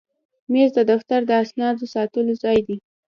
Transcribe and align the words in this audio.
مېز 0.51 0.69
د 0.77 0.79
دفتر 0.91 1.19
د 1.25 1.31
اسنادو 1.43 1.85
ساتلو 1.93 2.33
ځای 2.43 2.59
دی. 2.67 2.77